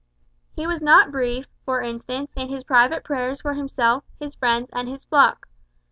He 0.55 0.65
was 0.65 0.81
not 0.81 1.11
brief, 1.11 1.45
for 1.63 1.79
instance, 1.83 2.33
in 2.35 2.49
his 2.49 2.63
private 2.63 3.03
prayers 3.03 3.39
for 3.41 3.53
himself, 3.53 4.03
his 4.19 4.33
friends, 4.33 4.71
and 4.73 4.89
his 4.89 5.05
flock. 5.05 5.47